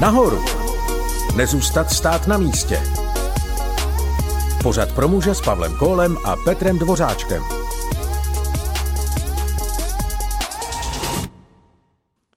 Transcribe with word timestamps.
Nahoru! 0.00 0.44
Nezůstat 1.36 1.90
stát 1.90 2.26
na 2.26 2.38
místě. 2.38 2.80
Pořad 4.62 4.94
pro 4.94 5.08
muže 5.08 5.34
s 5.34 5.40
Pavlem 5.40 5.76
Kólem 5.78 6.18
a 6.24 6.36
Petrem 6.44 6.78
Dvořáčkem. 6.78 7.42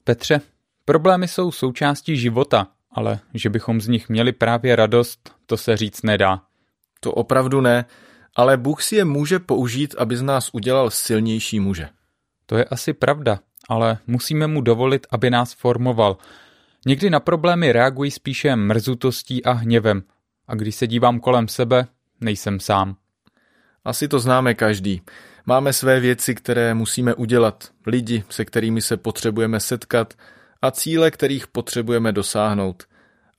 Petře, 0.04 0.42
problémy 0.86 1.28
jsou 1.28 1.52
součástí 1.52 2.18
života, 2.18 2.68
ale 2.92 3.20
že 3.34 3.50
bychom 3.50 3.82
z 3.82 3.88
nich 3.88 4.10
měli 4.10 4.32
právě 4.32 4.76
radost, 4.76 5.36
to 5.46 5.58
se 5.58 5.78
říct 5.78 6.04
nedá. 6.04 6.42
To 7.00 7.12
opravdu 7.12 7.62
ne, 7.62 7.86
ale 8.36 8.58
Bůh 8.58 8.84
si 8.84 8.96
je 8.96 9.06
může 9.06 9.40
použít, 9.40 9.96
aby 9.98 10.18
z 10.18 10.22
nás 10.22 10.50
udělal 10.54 10.90
silnější 10.90 11.60
muže. 11.60 11.90
To 12.46 12.58
je 12.58 12.66
asi 12.66 12.94
pravda, 12.94 13.40
ale 13.70 13.98
musíme 14.08 14.48
mu 14.48 14.62
dovolit, 14.62 15.08
aby 15.12 15.30
nás 15.30 15.54
formoval. 15.54 16.18
Někdy 16.86 17.10
na 17.10 17.20
problémy 17.20 17.72
reagují 17.72 18.12
spíše 18.12 18.56
mrzutostí 18.56 19.46
a 19.46 19.52
hněvem. 19.52 20.04
A 20.48 20.56
když 20.56 20.76
se 20.76 20.88
dívám 20.88 21.20
kolem 21.20 21.48
sebe, 21.48 21.88
nejsem 22.22 22.60
sám. 22.60 22.96
Asi 23.86 24.08
to 24.08 24.20
známe 24.20 24.54
každý. 24.54 25.02
Máme 25.46 25.74
své 25.74 26.00
věci, 26.00 26.36
které 26.36 26.74
musíme 26.74 27.14
udělat, 27.14 27.72
lidi, 27.86 28.24
se 28.30 28.46
kterými 28.46 28.82
se 28.82 28.98
potřebujeme 28.98 29.60
setkat 29.60 30.14
a 30.62 30.72
cíle, 30.72 31.12
kterých 31.12 31.48
potřebujeme 31.48 32.12
dosáhnout. 32.12 32.84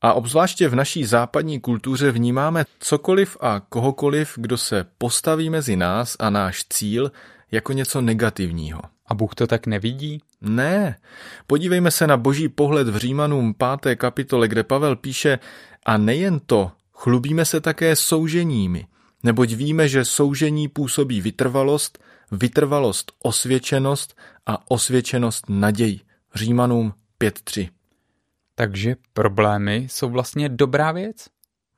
A 0.03 0.13
obzvláště 0.13 0.69
v 0.69 0.75
naší 0.75 1.05
západní 1.05 1.61
kultuře 1.61 2.11
vnímáme 2.11 2.65
cokoliv 2.79 3.37
a 3.41 3.61
kohokoliv, 3.69 4.33
kdo 4.37 4.59
se 4.59 4.87
postaví 4.99 5.51
mezi 5.51 5.77
nás 5.77 6.17
a 6.19 6.31
náš 6.31 6.65
cíl 6.69 7.13
jako 7.51 7.73
něco 7.73 8.01
negativního. 8.01 8.81
A 9.11 9.15
Bůh 9.15 9.35
to 9.35 9.47
tak 9.47 9.67
nevidí? 9.67 10.21
Ne. 10.41 10.97
Podívejme 11.47 11.91
se 11.91 12.07
na 12.07 12.17
boží 12.17 12.49
pohled 12.49 12.89
v 12.89 12.97
Římanům 12.97 13.55
5. 13.83 13.97
kapitole, 13.97 14.49
kde 14.49 14.63
Pavel 14.63 14.97
píše 14.97 15.39
a 15.87 15.97
nejen 15.97 16.41
to, 16.47 16.73
chlubíme 16.93 17.45
se 17.45 17.61
také 17.61 17.97
souženími, 17.97 18.87
neboť 19.23 19.53
víme, 19.53 19.89
že 19.89 20.05
soužení 20.05 20.69
působí 20.69 21.21
vytrvalost, 21.21 21.99
vytrvalost 22.33 23.13
osvědčenost 23.23 24.17
a 24.47 24.71
osvědčenost 24.71 25.45
naději. 25.49 26.01
Římanům 26.35 26.95
5.3. 27.21 27.69
Takže 28.55 28.97
problémy 29.13 29.87
jsou 29.91 30.11
vlastně 30.11 30.49
dobrá 30.49 30.93
věc? 30.93 31.27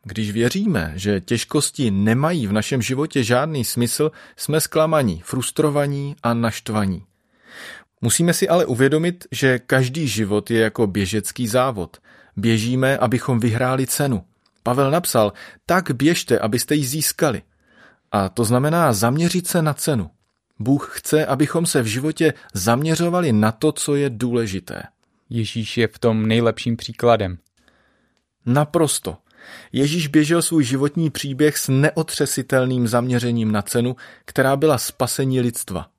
Když 0.04 0.30
věříme, 0.30 0.92
že 0.96 1.20
těžkosti 1.20 1.90
nemají 1.90 2.46
v 2.46 2.52
našem 2.52 2.82
životě 2.82 3.24
žádný 3.24 3.64
smysl, 3.64 4.10
jsme 4.36 4.60
zklamaní, 4.60 5.20
frustrovaní 5.24 6.16
a 6.22 6.34
naštvaní. 6.34 7.04
Musíme 8.00 8.34
si 8.34 8.48
ale 8.48 8.66
uvědomit, 8.66 9.24
že 9.30 9.58
každý 9.58 10.08
život 10.08 10.50
je 10.50 10.60
jako 10.60 10.86
běžecký 10.86 11.48
závod. 11.48 11.96
Běžíme, 12.36 12.98
abychom 12.98 13.40
vyhráli 13.40 13.86
cenu. 13.86 14.24
Pavel 14.62 14.90
napsal, 14.90 15.32
tak 15.66 15.90
běžte, 15.90 16.38
abyste 16.38 16.74
ji 16.74 16.84
získali. 16.84 17.42
A 18.12 18.28
to 18.28 18.44
znamená 18.44 18.92
zaměřit 18.92 19.46
se 19.46 19.62
na 19.62 19.74
cenu. 19.74 20.10
Bůh 20.58 20.90
chce, 20.98 21.26
abychom 21.26 21.66
se 21.66 21.82
v 21.82 21.86
životě 21.86 22.34
zaměřovali 22.54 23.32
na 23.32 23.52
to, 23.52 23.72
co 23.72 23.94
je 23.94 24.10
důležité. 24.10 24.82
Ježíš 25.30 25.78
je 25.78 25.88
v 25.88 25.98
tom 25.98 26.26
nejlepším 26.28 26.76
příkladem. 26.76 27.38
Naprosto. 28.46 29.16
Ježíš 29.72 30.06
běžel 30.06 30.42
svůj 30.42 30.64
životní 30.64 31.10
příběh 31.10 31.58
s 31.58 31.68
neotřesitelným 31.68 32.88
zaměřením 32.88 33.52
na 33.52 33.62
cenu, 33.62 33.96
která 34.24 34.56
byla 34.56 34.78
spasení 34.78 35.40
lidstva. 35.40 35.91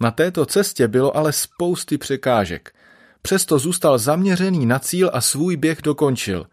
Na 0.00 0.10
této 0.10 0.46
cestě 0.46 0.88
bylo 0.88 1.16
ale 1.16 1.32
spousty 1.32 1.98
překážek. 1.98 2.74
Přesto 3.22 3.58
zůstal 3.58 3.98
zaměřený 3.98 4.66
na 4.66 4.78
cíl 4.78 5.10
a 5.12 5.20
svůj 5.20 5.56
běh 5.56 5.82
dokončil. 5.82 6.46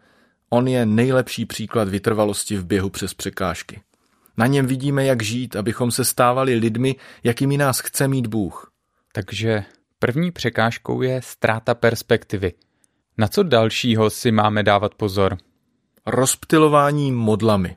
On 0.50 0.68
je 0.68 0.86
nejlepší 0.86 1.46
příklad 1.46 1.88
vytrvalosti 1.88 2.56
v 2.56 2.64
běhu 2.64 2.90
přes 2.90 3.14
překážky. 3.14 3.80
Na 4.36 4.46
něm 4.46 4.66
vidíme, 4.66 5.04
jak 5.04 5.22
žít, 5.22 5.56
abychom 5.56 5.90
se 5.90 6.04
stávali 6.04 6.54
lidmi, 6.54 6.96
jakými 7.24 7.56
nás 7.56 7.80
chce 7.80 8.08
mít 8.08 8.26
Bůh. 8.26 8.72
Takže 9.12 9.64
první 9.98 10.30
překážkou 10.30 11.02
je 11.02 11.20
ztráta 11.22 11.74
perspektivy. 11.74 12.52
Na 13.18 13.28
co 13.28 13.42
dalšího 13.42 14.10
si 14.10 14.32
máme 14.32 14.62
dávat 14.62 14.94
pozor? 14.94 15.38
Rozptilování 16.06 17.12
modlami. 17.12 17.76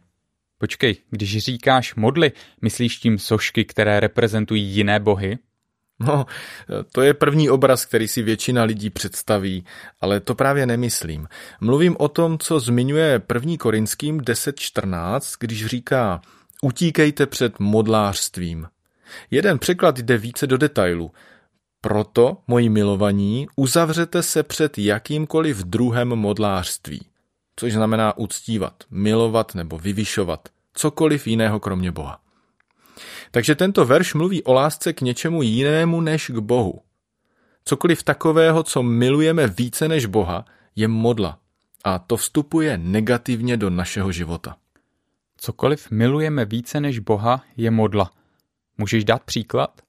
Počkej, 0.58 0.96
když 1.10 1.38
říkáš 1.38 1.96
modly, 1.96 2.32
myslíš 2.62 2.98
tím 2.98 3.20
sošky, 3.20 3.66
které 3.66 4.00
reprezentují 4.00 4.64
jiné 4.64 5.00
bohy? 5.00 5.38
No, 6.00 6.26
to 6.92 7.02
je 7.02 7.14
první 7.14 7.50
obraz, 7.50 7.86
který 7.86 8.08
si 8.08 8.22
většina 8.22 8.64
lidí 8.64 8.90
představí, 8.90 9.66
ale 10.02 10.20
to 10.20 10.36
právě 10.36 10.66
nemyslím. 10.66 11.28
Mluvím 11.62 11.96
o 12.00 12.08
tom, 12.08 12.38
co 12.38 12.60
zmiňuje 12.60 13.20
první 13.20 13.58
Korinským 13.58 14.22
10.14, 14.22 15.36
když 15.40 15.66
říká 15.66 16.22
utíkejte 16.62 17.26
před 17.26 17.60
modlářstvím. 17.60 18.68
Jeden 19.32 19.60
překlad 19.60 20.00
jde 20.00 20.18
více 20.18 20.48
do 20.48 20.58
detailu. 20.58 21.12
Proto, 21.82 22.38
moji 22.48 22.70
milovaní, 22.70 23.48
uzavřete 23.56 24.24
se 24.24 24.44
před 24.44 24.78
jakýmkoliv 24.78 25.58
druhem 25.58 26.08
modlářství, 26.08 27.06
což 27.56 27.74
znamená 27.74 28.18
uctívat, 28.18 28.74
milovat 28.90 29.56
nebo 29.56 29.78
vyvyšovat, 29.78 30.50
cokoliv 30.74 31.28
jiného 31.28 31.60
kromě 31.60 31.92
Boha. 31.92 32.25
Takže 33.36 33.56
tento 33.56 33.86
verš 33.86 34.14
mluví 34.14 34.44
o 34.44 34.54
lásce 34.54 34.94
k 34.94 35.02
něčemu 35.02 35.42
jinému 35.42 36.02
než 36.02 36.32
k 36.36 36.40
Bohu. 36.40 36.82
Cokoliv 37.66 38.04
takového, 38.04 38.64
co 38.64 38.84
milujeme 38.84 39.48
více 39.48 39.88
než 39.88 40.06
Boha, 40.06 40.46
je 40.76 40.88
modla. 40.88 41.40
A 41.84 42.00
to 42.00 42.18
vstupuje 42.18 42.78
negativně 42.78 43.58
do 43.58 43.70
našeho 43.70 44.12
života. 44.12 44.56
Cokoliv 45.38 45.92
milujeme 45.92 46.46
více 46.46 46.80
než 46.80 47.00
Boha, 47.00 47.44
je 47.58 47.72
modla. 47.72 48.12
Můžeš 48.78 49.04
dát 49.04 49.24
příklad? 49.24 49.82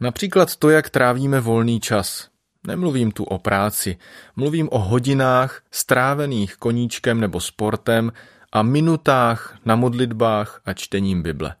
Například 0.00 0.56
to, 0.56 0.70
jak 0.70 0.90
trávíme 0.90 1.40
volný 1.40 1.80
čas. 1.80 2.28
Nemluvím 2.66 3.12
tu 3.12 3.24
o 3.24 3.38
práci, 3.38 3.98
mluvím 4.36 4.68
o 4.72 4.78
hodinách 4.78 5.62
strávených 5.70 6.56
koníčkem 6.56 7.20
nebo 7.20 7.40
sportem 7.40 8.12
a 8.52 8.62
minutách 8.62 9.58
na 9.64 9.76
modlitbách 9.76 10.60
a 10.64 10.72
čtením 10.72 11.22
Bible. 11.22 11.54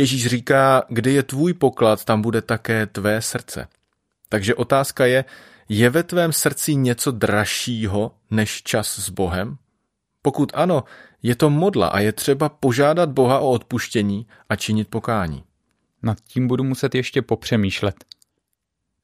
Ježíš 0.00 0.26
říká, 0.26 0.82
kde 0.88 1.10
je 1.10 1.22
tvůj 1.22 1.54
poklad, 1.54 2.04
tam 2.04 2.22
bude 2.22 2.42
také 2.42 2.86
tvé 2.86 3.22
srdce. 3.22 3.68
Takže 4.28 4.54
otázka 4.54 5.06
je, 5.06 5.24
je 5.68 5.90
ve 5.90 6.02
tvém 6.02 6.32
srdci 6.32 6.74
něco 6.74 7.10
dražšího 7.10 8.12
než 8.30 8.62
čas 8.62 8.98
s 8.98 9.10
Bohem? 9.10 9.56
Pokud 10.22 10.52
ano, 10.54 10.84
je 11.22 11.34
to 11.36 11.50
modla 11.50 11.88
a 11.88 11.98
je 11.98 12.12
třeba 12.12 12.48
požádat 12.48 13.10
Boha 13.10 13.38
o 13.38 13.50
odpuštění 13.50 14.26
a 14.48 14.56
činit 14.56 14.88
pokání. 14.88 15.44
Nad 16.02 16.20
tím 16.20 16.48
budu 16.48 16.64
muset 16.64 16.94
ještě 16.94 17.22
popřemýšlet. 17.22 18.04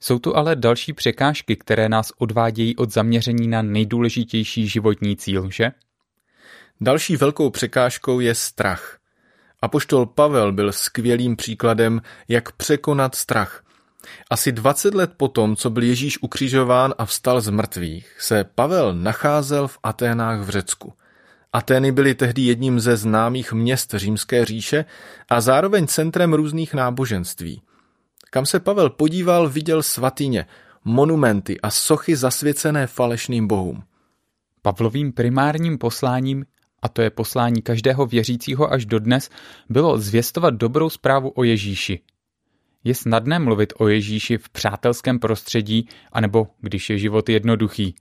Jsou 0.00 0.18
tu 0.18 0.36
ale 0.36 0.56
další 0.56 0.92
překážky, 0.92 1.56
které 1.56 1.88
nás 1.88 2.12
odvádějí 2.18 2.76
od 2.76 2.92
zaměření 2.92 3.48
na 3.48 3.62
nejdůležitější 3.62 4.68
životní 4.68 5.16
cíl, 5.16 5.50
že? 5.50 5.72
Další 6.80 7.16
velkou 7.16 7.50
překážkou 7.50 8.20
je 8.20 8.34
strach. 8.34 8.98
Apoštol 9.66 10.06
Pavel 10.06 10.52
byl 10.52 10.72
skvělým 10.72 11.36
příkladem, 11.36 12.02
jak 12.28 12.52
překonat 12.52 13.14
strach. 13.14 13.62
Asi 14.30 14.52
20 14.52 14.94
let 14.94 15.12
potom, 15.16 15.56
co 15.56 15.70
byl 15.70 15.82
Ježíš 15.82 16.22
ukřižován 16.22 16.94
a 16.98 17.04
vstal 17.04 17.40
z 17.40 17.50
mrtvých, 17.50 18.16
se 18.20 18.44
Pavel 18.44 18.94
nacházel 18.94 19.68
v 19.68 19.78
Aténách 19.82 20.40
v 20.40 20.48
Řecku. 20.48 20.92
Atény 21.52 21.92
byly 21.92 22.14
tehdy 22.14 22.42
jedním 22.42 22.80
ze 22.80 22.96
známých 22.96 23.52
měst 23.52 23.94
římské 23.94 24.44
říše 24.44 24.84
a 25.28 25.40
zároveň 25.40 25.86
centrem 25.86 26.34
různých 26.34 26.74
náboženství. 26.74 27.62
Kam 28.30 28.46
se 28.46 28.60
Pavel 28.60 28.90
podíval, 28.90 29.48
viděl 29.48 29.82
svatyně, 29.82 30.46
monumenty 30.84 31.60
a 31.60 31.70
sochy 31.70 32.16
zasvěcené 32.16 32.86
falešným 32.86 33.46
bohům. 33.46 33.82
Pavlovým 34.62 35.12
primárním 35.12 35.78
posláním 35.78 36.44
a 36.86 36.88
to 36.88 37.02
je 37.02 37.10
poslání 37.10 37.62
každého 37.62 38.06
věřícího 38.06 38.72
až 38.72 38.86
dodnes, 38.86 39.30
bylo 39.68 39.98
zvěstovat 39.98 40.54
dobrou 40.54 40.90
zprávu 40.90 41.32
o 41.34 41.44
Ježíši. 41.44 42.00
Je 42.84 42.94
snadné 42.94 43.38
mluvit 43.38 43.72
o 43.76 43.88
Ježíši 43.88 44.38
v 44.38 44.48
přátelském 44.48 45.18
prostředí, 45.18 45.88
anebo 46.12 46.46
když 46.60 46.90
je 46.90 46.98
život 46.98 47.28
jednoduchý. 47.28 47.94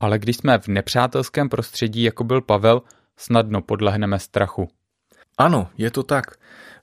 Ale 0.00 0.18
když 0.18 0.36
jsme 0.36 0.58
v 0.58 0.68
nepřátelském 0.68 1.48
prostředí, 1.48 2.02
jako 2.02 2.24
byl 2.24 2.40
Pavel, 2.40 2.82
snadno 3.16 3.62
podlehneme 3.62 4.18
strachu. 4.18 4.68
Ano, 5.38 5.68
je 5.78 5.90
to 5.90 6.02
tak. 6.02 6.24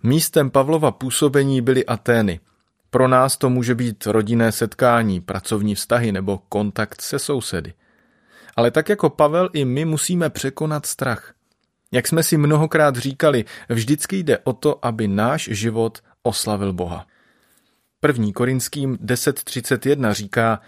Místem 0.03 0.49
Pavlova 0.49 0.91
působení 0.91 1.61
byly 1.61 1.85
Atény. 1.85 2.39
Pro 2.89 3.07
nás 3.07 3.37
to 3.37 3.49
může 3.49 3.75
být 3.75 4.07
rodinné 4.07 4.51
setkání, 4.51 5.21
pracovní 5.21 5.75
vztahy 5.75 6.11
nebo 6.11 6.37
kontakt 6.49 7.01
se 7.01 7.19
sousedy. 7.19 7.73
Ale 8.59 8.71
tak 8.71 8.89
jako 8.89 9.09
Pavel 9.09 9.49
i 9.53 9.65
my 9.65 9.85
musíme 9.85 10.29
překonat 10.29 10.85
strach. 10.85 11.33
Jak 11.91 12.07
jsme 12.07 12.23
si 12.23 12.37
mnohokrát 12.37 12.95
říkali, 12.95 13.45
vždycky 13.69 14.17
jde 14.17 14.37
o 14.37 14.53
to, 14.53 14.85
aby 14.85 15.07
náš 15.07 15.49
život 15.51 15.99
oslavil 16.23 16.73
Boha. 16.73 17.07
První 17.99 18.33
Korinským 18.33 18.97
10.31 18.97 20.13
říká, 20.13 20.61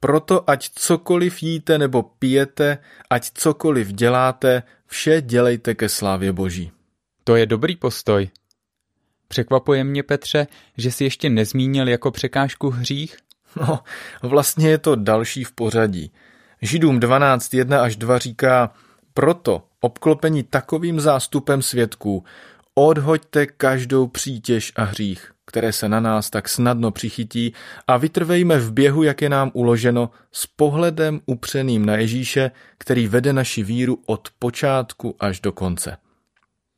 Proto 0.00 0.50
ať 0.50 0.70
cokoliv 0.74 1.42
jíte 1.42 1.78
nebo 1.78 2.02
pijete, 2.02 2.78
ať 3.10 3.30
cokoliv 3.34 3.88
děláte, 3.92 4.62
vše 4.86 5.20
dělejte 5.20 5.74
ke 5.74 5.88
slávě 5.88 6.32
Boží. 6.32 6.72
To 7.24 7.36
je 7.36 7.46
dobrý 7.46 7.76
postoj. 7.76 8.30
Překvapuje 9.28 9.84
mě, 9.84 10.02
Petře, 10.02 10.46
že 10.76 10.92
si 10.92 11.04
ještě 11.04 11.30
nezmínil 11.30 11.88
jako 11.88 12.10
překážku 12.10 12.70
hřích? 12.70 13.16
No, 13.60 13.80
vlastně 14.22 14.68
je 14.68 14.78
to 14.78 14.96
další 14.96 15.44
v 15.44 15.52
pořadí. 15.52 16.12
Židům 16.64 17.00
12, 17.00 17.54
1 17.54 17.82
až 17.82 17.96
2 17.96 18.18
říká, 18.18 18.70
proto 19.14 19.62
obklopení 19.80 20.42
takovým 20.42 21.00
zástupem 21.00 21.62
svědků, 21.62 22.24
odhoďte 22.74 23.46
každou 23.46 24.06
přítěž 24.06 24.72
a 24.76 24.84
hřích, 24.84 25.32
které 25.46 25.72
se 25.72 25.88
na 25.88 26.00
nás 26.00 26.30
tak 26.30 26.48
snadno 26.48 26.90
přichytí 26.90 27.54
a 27.86 27.96
vytrvejme 27.96 28.58
v 28.58 28.72
běhu, 28.72 29.02
jak 29.02 29.22
je 29.22 29.28
nám 29.28 29.50
uloženo, 29.54 30.10
s 30.32 30.46
pohledem 30.46 31.20
upřeným 31.26 31.86
na 31.86 31.96
Ježíše, 31.96 32.50
který 32.78 33.08
vede 33.08 33.32
naši 33.32 33.62
víru 33.62 34.02
od 34.06 34.28
počátku 34.38 35.16
až 35.20 35.40
do 35.40 35.52
konce. 35.52 35.96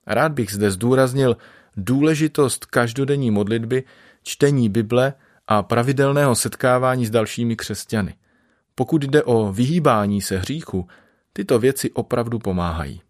Rád 0.07 0.33
bych 0.33 0.51
zde 0.51 0.71
zdůraznil 0.71 1.37
důležitost 1.77 2.65
každodenní 2.65 3.31
modlitby, 3.31 3.85
čtení 4.23 4.69
Bible 4.69 5.15
a 5.47 5.63
pravidelného 5.63 6.35
setkávání 6.35 7.07
s 7.07 7.11
dalšími 7.11 7.57
křesťany. 7.57 8.15
Pokud 8.79 9.03
jde 9.03 9.23
o 9.23 9.53
vyhýbání 9.53 10.23
se 10.23 10.39
hříchu, 10.39 10.89
tyto 11.33 11.59
věci 11.59 11.91
opravdu 11.91 12.39
pomáhají. 12.39 13.01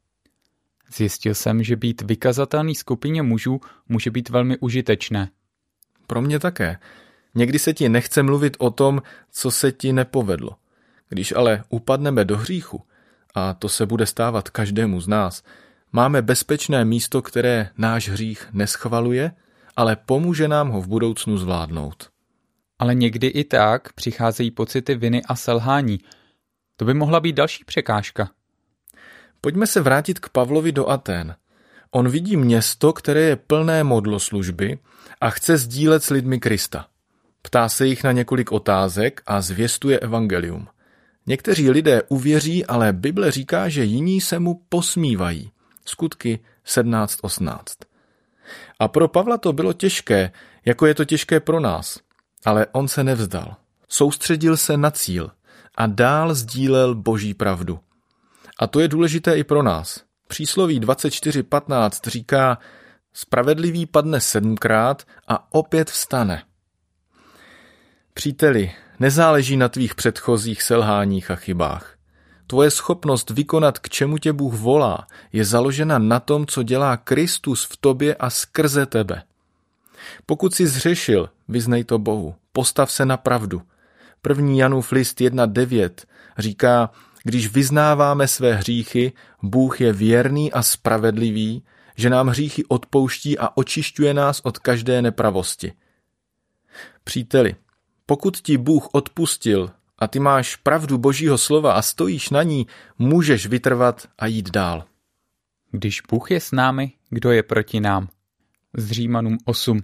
Zjistil 0.96 1.34
jsem, 1.34 1.62
že 1.62 1.76
být 1.76 2.02
vykazatelný 2.02 2.74
skupině 2.74 3.22
mužů 3.22 3.60
může 3.88 4.10
být 4.10 4.28
velmi 4.28 4.58
užitečné. 4.58 5.30
Pro 6.06 6.22
mě 6.22 6.38
také. 6.38 6.78
Někdy 7.34 7.58
se 7.58 7.74
ti 7.74 7.88
nechce 7.88 8.22
mluvit 8.22 8.56
o 8.58 8.70
tom, 8.70 9.02
co 9.30 9.50
se 9.50 9.72
ti 9.72 9.92
nepovedlo. 9.92 10.50
Když 11.08 11.32
ale 11.32 11.64
upadneme 11.68 12.24
do 12.24 12.36
hříchu, 12.36 12.82
a 13.34 13.54
to 13.54 13.68
se 13.68 13.86
bude 13.86 14.06
stávat 14.06 14.50
každému 14.50 15.00
z 15.00 15.08
nás, 15.08 15.42
máme 15.92 16.22
bezpečné 16.22 16.84
místo, 16.84 17.22
které 17.22 17.70
náš 17.78 18.08
hřích 18.08 18.48
neschvaluje, 18.52 19.32
ale 19.76 19.96
pomůže 19.96 20.48
nám 20.48 20.68
ho 20.68 20.80
v 20.80 20.88
budoucnu 20.88 21.38
zvládnout. 21.38 22.15
Ale 22.78 22.94
někdy 22.94 23.26
i 23.26 23.44
tak 23.44 23.93
přicházejí 23.93 24.50
pocity 24.50 24.94
viny 24.94 25.23
a 25.23 25.37
selhání. 25.37 25.99
To 26.76 26.84
by 26.84 26.94
mohla 26.94 27.20
být 27.20 27.37
další 27.37 27.64
překážka. 27.64 28.31
Pojďme 29.40 29.67
se 29.67 29.81
vrátit 29.81 30.19
k 30.19 30.28
Pavlovi 30.28 30.73
do 30.73 30.88
Aten. 30.88 31.34
On 31.90 32.08
vidí 32.08 32.37
město, 32.37 32.93
které 32.93 33.20
je 33.20 33.37
plné 33.37 33.84
modloslužby 33.84 34.78
a 35.20 35.31
chce 35.31 35.58
sdílet 35.58 36.05
s 36.05 36.11
lidmi 36.11 36.40
Krista. 36.40 36.87
Ptá 37.43 37.69
se 37.69 37.87
jich 37.87 38.05
na 38.05 38.12
několik 38.12 38.52
otázek 38.52 39.23
a 39.26 39.40
zvěstuje 39.40 39.99
evangelium. 39.99 40.69
Někteří 41.26 41.70
lidé 41.70 42.02
uvěří, 42.08 42.67
ale 42.67 42.93
Bible 42.93 43.31
říká, 43.31 43.69
že 43.69 43.84
jiní 43.84 44.20
se 44.20 44.38
mu 44.38 44.62
posmívají. 44.69 45.50
Skutky 45.84 46.38
17.18. 46.67 47.62
A 48.78 48.88
pro 48.88 49.08
Pavla 49.08 49.38
to 49.38 49.52
bylo 49.52 49.73
těžké, 49.73 50.32
jako 50.64 50.87
je 50.87 50.94
to 50.94 51.05
těžké 51.05 51.40
pro 51.40 51.61
nás. 51.61 51.99
Ale 52.46 52.66
on 52.72 52.88
se 52.88 53.04
nevzdal. 53.04 53.56
Soustředil 53.88 54.56
se 54.56 54.76
na 54.76 54.90
cíl 54.90 55.31
a 55.75 55.87
dál 55.87 56.34
sdílel 56.34 56.94
boží 56.94 57.34
pravdu. 57.34 57.81
A 58.58 58.66
to 58.66 58.81
je 58.81 58.88
důležité 58.88 59.38
i 59.38 59.44
pro 59.44 59.62
nás. 59.62 60.00
Přísloví 60.28 60.81
24.15 60.81 62.10
říká, 62.10 62.58
spravedlivý 63.12 63.87
padne 63.87 64.20
sedmkrát 64.20 65.02
a 65.28 65.54
opět 65.54 65.90
vstane. 65.90 66.43
Příteli, 68.14 68.72
nezáleží 69.00 69.56
na 69.56 69.69
tvých 69.69 69.94
předchozích 69.94 70.62
selháních 70.62 71.31
a 71.31 71.37
chybách. 71.37 71.96
Tvoje 72.46 72.70
schopnost 72.70 73.31
vykonat, 73.31 73.78
k 73.78 73.88
čemu 73.88 74.19
tě 74.19 74.32
Bůh 74.32 74.54
volá, 74.54 75.06
je 75.32 75.44
založena 75.44 75.99
na 75.99 76.20
tom, 76.20 76.46
co 76.46 76.62
dělá 76.62 76.96
Kristus 76.96 77.64
v 77.64 77.76
tobě 77.76 78.14
a 78.14 78.31
skrze 78.31 78.87
tebe. 78.87 79.22
Pokud 80.26 80.54
jsi 80.54 80.66
zřešil, 80.66 81.31
vyznej 81.48 81.84
to 81.84 81.98
Bohu, 81.98 82.34
postav 82.52 82.93
se 82.93 83.06
na 83.06 83.16
pravdu. 83.16 83.62
První 84.22 84.58
Janův 84.58 84.93
list 84.93 85.20
1.9 85.20 85.90
říká, 86.38 86.90
když 87.25 87.52
vyznáváme 87.52 88.28
své 88.28 88.54
hříchy, 88.54 89.12
Bůh 89.43 89.81
je 89.81 89.93
věrný 89.93 90.52
a 90.52 90.62
spravedlivý, 90.62 91.62
že 91.96 92.10
nám 92.10 92.28
hříchy 92.28 92.64
odpouští 92.64 93.38
a 93.38 93.56
očišťuje 93.56 94.14
nás 94.14 94.40
od 94.44 94.58
každé 94.58 95.02
nepravosti. 95.02 95.72
Příteli, 97.04 97.54
pokud 98.06 98.37
ti 98.37 98.58
Bůh 98.58 98.88
odpustil 98.92 99.70
a 99.99 100.06
ty 100.06 100.19
máš 100.19 100.56
pravdu 100.56 100.99
Božího 100.99 101.38
slova 101.38 101.72
a 101.72 101.82
stojíš 101.82 102.31
na 102.31 102.42
ní, 102.42 102.66
můžeš 102.99 103.46
vytrvat 103.46 104.08
a 104.19 104.26
jít 104.26 104.50
dál. 104.50 104.84
Když 105.70 106.02
Bůh 106.10 106.31
je 106.31 106.40
s 106.40 106.52
námi, 106.52 106.92
kdo 107.10 107.32
je 107.32 107.42
proti 107.42 107.81
nám? 107.81 108.08
Z 108.78 108.90
Římanům 108.90 109.38
8. 109.44 109.81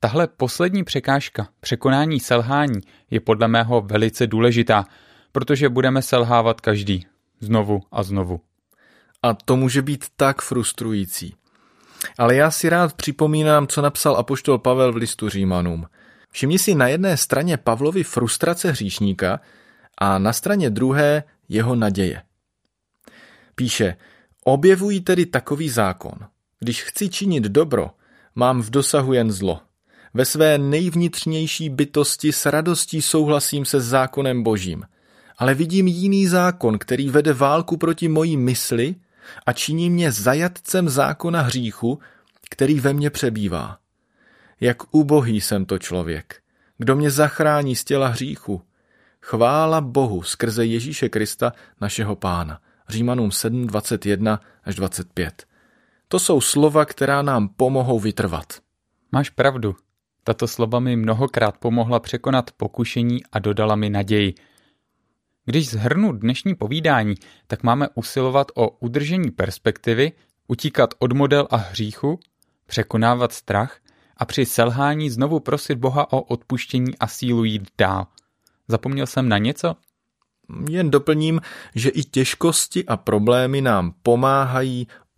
Tahle 0.00 0.26
poslední 0.26 0.84
překážka, 0.84 1.48
překonání 1.60 2.20
selhání, 2.20 2.80
je 3.10 3.20
podle 3.20 3.48
mého 3.48 3.80
velice 3.80 4.26
důležitá, 4.26 4.86
protože 5.32 5.68
budeme 5.68 6.02
selhávat 6.02 6.60
každý, 6.60 7.06
znovu 7.40 7.82
a 7.92 8.02
znovu. 8.02 8.40
A 9.22 9.34
to 9.34 9.56
může 9.56 9.82
být 9.82 10.04
tak 10.16 10.42
frustrující. 10.42 11.34
Ale 12.18 12.34
já 12.34 12.50
si 12.50 12.68
rád 12.68 12.92
připomínám, 12.92 13.66
co 13.66 13.82
napsal 13.82 14.16
apoštol 14.16 14.58
Pavel 14.58 14.92
v 14.92 14.96
listu 14.96 15.28
Římanům. 15.28 15.86
Všimni 16.30 16.58
si 16.58 16.74
na 16.74 16.88
jedné 16.88 17.16
straně 17.16 17.56
Pavlovi 17.56 18.04
frustrace 18.04 18.70
hříšníka 18.70 19.40
a 19.98 20.18
na 20.18 20.32
straně 20.32 20.70
druhé 20.70 21.24
jeho 21.48 21.74
naděje. 21.74 22.22
Píše, 23.54 23.96
objevují 24.44 25.00
tedy 25.00 25.26
takový 25.26 25.68
zákon. 25.68 26.18
Když 26.58 26.82
chci 26.82 27.08
činit 27.08 27.44
dobro, 27.44 27.90
mám 28.34 28.62
v 28.62 28.70
dosahu 28.70 29.12
jen 29.12 29.32
zlo. 29.32 29.60
Ve 30.14 30.24
své 30.24 30.58
nejvnitřnější 30.58 31.70
bytosti 31.70 32.32
s 32.32 32.46
radostí 32.46 33.02
souhlasím 33.02 33.64
se 33.64 33.80
zákonem 33.80 34.42
božím– 34.42 34.84
ale 35.40 35.54
vidím 35.54 35.88
jiný 35.88 36.26
zákon, 36.26 36.78
který 36.78 37.10
vede 37.10 37.32
válku 37.32 37.76
proti 37.76 38.08
mojí 38.08 38.36
mysli 38.36 38.94
a 39.46 39.52
činí 39.52 39.90
mě 39.90 40.12
zajatcem 40.12 40.88
zákona 40.88 41.42
hříchu, 41.42 41.98
který 42.50 42.80
ve 42.80 42.92
mně 42.92 43.10
přebývá. 43.10 43.78
Jak 44.60 44.94
ubohý 44.94 45.40
jsem 45.40 45.64
to 45.64 45.78
člověk, 45.78 46.40
kdo 46.78 46.96
mě 46.96 47.10
zachrání 47.10 47.76
z 47.76 47.84
těla 47.84 48.08
hříchu. 48.08 48.62
Chvála 49.22 49.80
Bohu 49.80 50.22
skrze 50.22 50.66
Ježíše 50.66 51.08
Krista, 51.08 51.52
našeho 51.80 52.16
pána. 52.16 52.60
Římanům 52.88 53.30
7, 53.30 53.66
21 53.66 54.40
až 54.64 54.74
25. 54.74 55.46
To 56.10 56.18
jsou 56.18 56.40
slova, 56.40 56.84
která 56.84 57.22
nám 57.22 57.48
pomohou 57.48 58.00
vytrvat. 58.00 58.46
Máš 59.12 59.30
pravdu. 59.30 59.76
Tato 60.24 60.48
slova 60.48 60.80
mi 60.80 60.96
mnohokrát 60.96 61.58
pomohla 61.58 62.00
překonat 62.00 62.50
pokušení 62.56 63.20
a 63.32 63.38
dodala 63.38 63.76
mi 63.76 63.90
naději– 63.90 64.34
když 65.50 65.70
zhrnu 65.70 66.12
dnešní 66.12 66.54
povídání, 66.54 67.14
tak 67.46 67.62
máme 67.62 67.88
usilovat 67.94 68.46
o 68.54 68.68
udržení 68.68 69.30
perspektivy, 69.30 70.12
utíkat 70.48 70.94
od 70.98 71.12
model 71.12 71.48
a 71.50 71.56
hříchu, 71.56 72.20
překonávat 72.66 73.32
strach 73.32 73.80
a 74.16 74.24
při 74.24 74.46
selhání 74.46 75.10
znovu 75.10 75.40
prosit 75.40 75.78
Boha 75.78 76.12
o 76.12 76.20
odpuštění 76.20 76.98
a 76.98 77.06
sílu 77.06 77.44
jít 77.44 77.68
dál. 77.78 78.06
Zapomněl 78.68 79.06
jsem 79.06 79.28
na 79.28 79.38
něco? 79.38 79.76
Jen 80.68 80.90
doplním, 80.90 81.40
že 81.74 81.88
i 81.88 82.02
těžkosti 82.02 82.84
a 82.84 82.96
problémy 82.96 83.60
nám 83.60 83.94
pomáhají 84.02 84.86